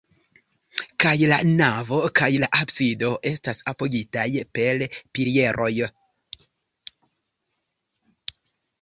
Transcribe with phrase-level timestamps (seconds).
[1.03, 4.27] Kaj la navo kaj la absido estas apogitaj
[4.59, 5.73] per pilieroj.